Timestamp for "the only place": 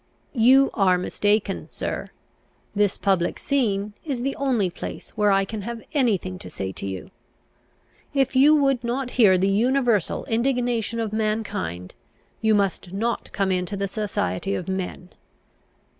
4.23-5.11